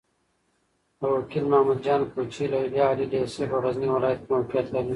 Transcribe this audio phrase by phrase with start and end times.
[0.99, 4.89] د وکيل محمد جان کوچي ليليه عالي لېسه په غزني ولايت کې موقعيت لري.